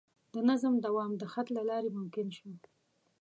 د 0.33 0.35
نظم 0.49 0.73
دوام 0.85 1.11
د 1.17 1.23
خط 1.31 1.47
له 1.57 1.61
لارې 1.69 1.89
ممکن 1.97 2.27
شو. 2.37 2.51